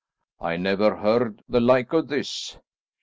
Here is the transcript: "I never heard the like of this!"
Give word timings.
"I 0.39 0.57
never 0.57 0.95
heard 0.95 1.43
the 1.47 1.59
like 1.59 1.93
of 1.93 2.07
this!" 2.07 2.57